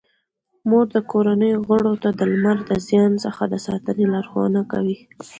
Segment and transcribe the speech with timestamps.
[0.69, 4.97] مور د کورنۍ غړو ته د لمر د زیان څخه د ساتنې لارښوونه کوي.